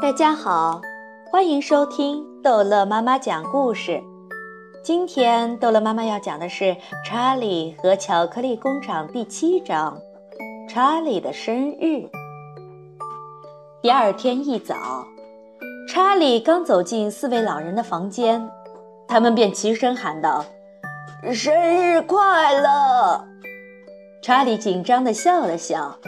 [0.00, 0.80] 大家好，
[1.28, 4.00] 欢迎收听逗乐妈妈讲故事。
[4.80, 6.64] 今天逗乐妈妈要讲的是
[7.04, 10.00] 《查理和巧克力工厂》第七章
[10.70, 11.84] 《查理的生日》。
[13.82, 14.76] 第二天一早，
[15.88, 18.48] 查理刚走进四位老人的房间，
[19.08, 20.44] 他们便齐声喊道
[21.34, 23.24] ：“生日快乐！”
[24.22, 25.98] 查理紧张地笑了笑，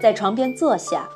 [0.00, 1.08] 在床边坐下。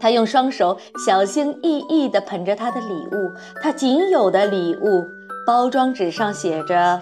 [0.00, 3.30] 他用双手小心翼翼地捧着他的礼物，
[3.62, 5.04] 他仅有的礼物。
[5.46, 7.00] 包装纸上写着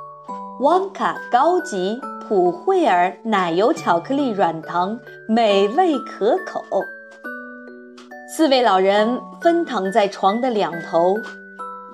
[0.60, 6.62] “旺卡高级普惠尔奶油巧克力软糖，美味可口”。
[8.36, 11.16] 四位老人分躺在床的两头，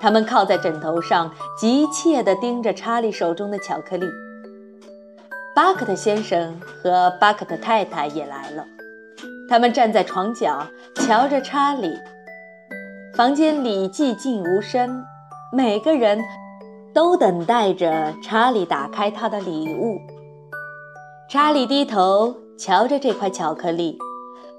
[0.01, 4.05] 他们靠在枕头上，急切地盯着查理手中的巧克力。
[5.55, 8.65] 巴克特先生和巴克特太太也来了。
[9.47, 11.93] 他们站在床角，瞧着查理。
[13.15, 15.03] 房间里寂静无声，
[15.53, 16.19] 每个人
[16.93, 19.97] 都等待着查理打开他的礼物。
[21.29, 23.97] 查理低头瞧着这块巧克力，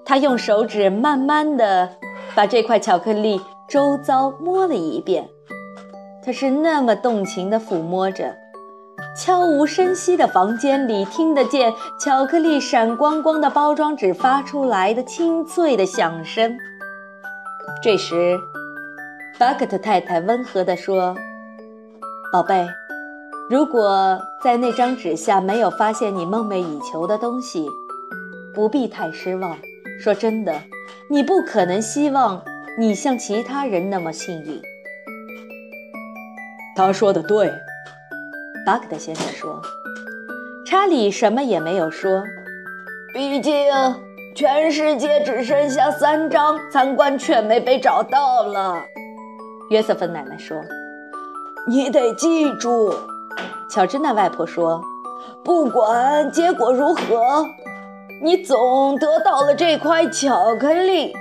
[0.05, 1.91] 他用手指慢慢地
[2.35, 5.29] 把这块巧克力周遭摸了一遍，
[6.25, 8.35] 他是那么动情地抚摸着。
[9.17, 16.55] 悄无声息的房间里，听得见巧克力闪光光的包装纸发出来的清脆的响声。
[17.83, 18.39] 这时，
[19.39, 21.17] 巴克特太太温和地说
[22.31, 22.67] ：“宝贝，
[23.49, 27.67] 如果在那张纸下没有发现你梦寐以求的东西，
[28.55, 29.57] 不必太失望。
[29.99, 30.53] 说真的，
[31.09, 32.43] 你不可能希望
[32.79, 34.61] 你像其他人那么幸运。”
[36.77, 37.51] 他说的对。
[38.67, 39.63] 巴克特先生说
[40.67, 42.21] ：“查理什么也没有说，
[43.15, 43.55] 毕竟
[44.35, 48.83] 全世界只剩下三张参观券没被找到了。”
[49.71, 50.61] 约瑟芬奶奶说
[51.71, 52.93] ：“你得记住。”
[53.71, 54.83] 乔治娜外婆说
[55.45, 57.47] ：“不管结果如何，
[58.21, 61.15] 你总得到了这块巧克力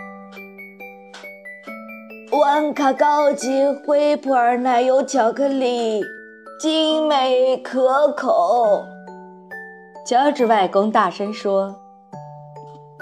[2.42, 6.04] ——万卡高级惠普尔奶油巧克力。”
[6.58, 8.86] 精美可口，
[10.08, 11.76] 乔治外公大声说：“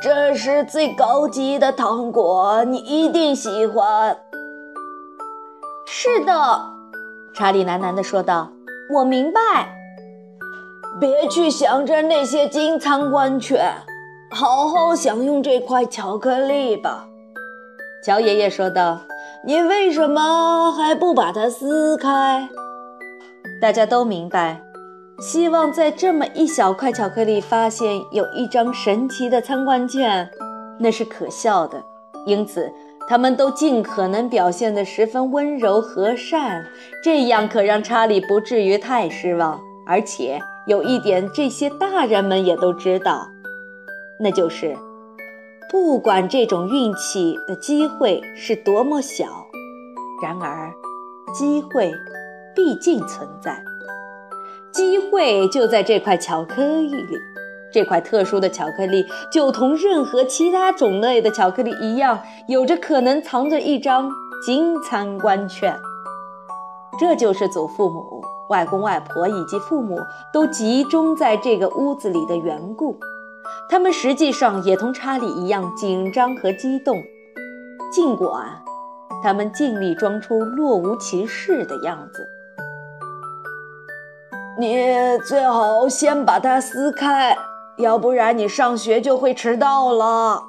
[0.01, 4.17] 这是最高级的糖果，你一定喜欢。”
[5.85, 6.33] 是的，
[7.35, 8.49] 查理喃喃地说道
[8.91, 9.39] ：“我明白。
[10.99, 13.71] 别去想着那些金参观券，
[14.31, 17.05] 好好享用这块巧克力吧。”
[18.03, 19.01] 乔爷爷说道
[19.45, 22.49] ：“你为什么还不把它撕开？”
[23.63, 24.61] 大家都明白，
[25.21, 30.29] 希望在这么一小块巧克力发现有一张神奇的参观券，
[30.77, 31.81] 那是可笑的。
[32.25, 32.69] 因此，
[33.07, 36.65] 他们都尽可能表现得十分温柔和善，
[37.01, 39.57] 这样可让查理不至于太失望。
[39.87, 43.25] 而且有一点，这些大人们也都知道，
[44.19, 44.75] 那就是，
[45.71, 49.25] 不管这种运气的机会是多么小，
[50.21, 50.69] 然而，
[51.33, 51.93] 机会。
[52.55, 53.63] 毕竟存在，
[54.71, 57.17] 机会就在这块巧克力里。
[57.71, 64.11] 这块特殊的巧克力就同任何其他种类的巧克力一样，有着可能藏着一张
[64.45, 65.75] 金参观券。
[66.99, 69.99] 这就是祖父母、外公外婆以及父母
[70.31, 72.99] 都集中在这个屋子里的缘故。
[73.67, 77.01] 他们实际上也同查理一样紧张和激动，
[77.91, 78.61] 尽管
[79.23, 82.27] 他们尽力装出若无其事的样子。
[84.57, 87.35] 你最好先把它撕开，
[87.77, 90.43] 要不然你上学就会迟到了。”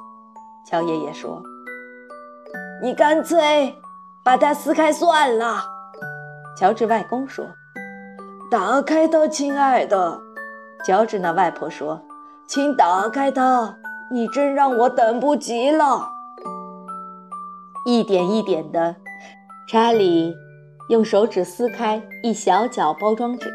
[0.65, 1.41] 乔爷爷说。
[2.83, 3.75] “你干脆
[4.23, 5.63] 把它撕开算了。”
[6.57, 7.45] 乔治外公说。
[8.51, 10.21] “打开它，亲爱的。”
[10.85, 12.01] 乔治那外婆说。
[12.47, 13.75] “请打开它，
[14.11, 16.09] 你真让我等不及了。”
[17.87, 18.95] 一点一点的，
[19.67, 20.35] 查理
[20.89, 23.51] 用手指撕开一小角包装纸。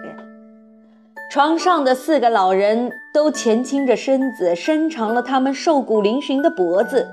[1.31, 7.06] 床上的四个老人都前倾着身子，伸长了他们瘦骨嶙峋的脖子。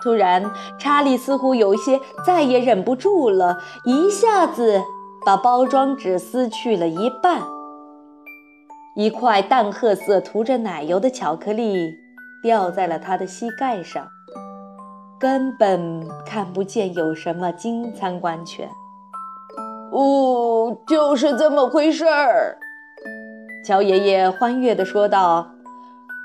[0.00, 0.48] 突然，
[0.78, 4.80] 查理似乎有些再也忍不住了，一下子
[5.26, 7.42] 把包装纸撕去了一半。
[8.94, 11.92] 一块淡褐色、涂着奶油的巧克力
[12.40, 14.06] 掉在了他的膝盖上，
[15.18, 18.68] 根本看不见有什么金参观券。
[19.90, 22.56] 哦，就是这么回事儿。
[23.64, 25.50] 乔爷爷欢悦地说道：“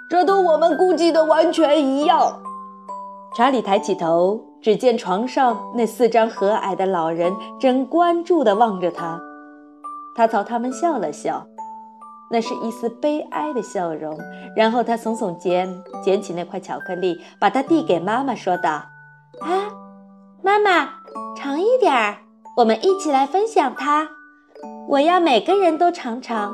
[0.09, 2.41] 这都我们估计的完全一样。”
[3.35, 9.19] 查理抬起头只见床上那四张和蔼的老人正关注地望着他。
[10.15, 11.47] 他朝他们笑了笑，
[12.30, 14.15] 那是一丝悲哀的笑容。
[14.56, 15.68] 然后他耸耸肩，
[16.03, 18.69] 捡起那块巧克力，把它递给妈妈，说道
[19.41, 19.50] ：“啊，
[20.44, 20.89] 妈妈，
[21.36, 22.18] 尝一点儿，
[22.57, 24.07] 我们一起来分享它。
[24.88, 26.53] 我要每个人都尝尝。”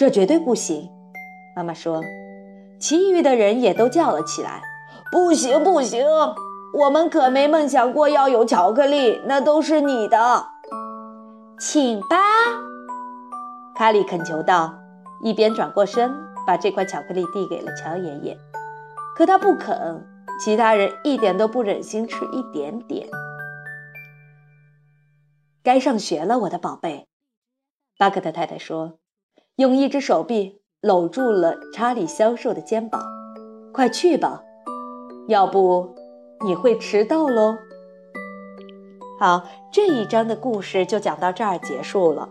[0.00, 0.88] 这绝对不行，
[1.54, 2.02] 妈妈说。
[2.80, 4.62] 其余的人也都叫了起来
[5.12, 6.02] ：“不行，不行！
[6.72, 10.46] 我们可没梦想过要有巧克力，那都是你的。”
[11.60, 12.16] 请吧，
[13.76, 14.74] 卡里恳求道，
[15.22, 16.10] 一边转过身，
[16.46, 18.38] 把这块巧克力递给了乔爷爷。
[19.14, 20.02] 可他不肯，
[20.42, 23.06] 其他人一点都不忍心吃一点点。
[25.62, 27.06] 该上学了，我的宝贝，
[27.98, 28.94] 巴克特太太说，
[29.56, 33.02] 用一只手臂搂住了查理消瘦的肩膀。
[33.72, 34.42] 快去吧，
[35.28, 35.94] 要不
[36.44, 37.54] 你会迟到喽。
[39.18, 42.28] 好，这一章的故事就讲到这儿结束了。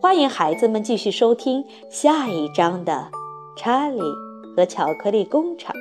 [0.00, 2.92] 欢迎孩子们继续收听下一章的
[3.58, 4.00] 《查理
[4.54, 5.74] 和巧克力工厂》。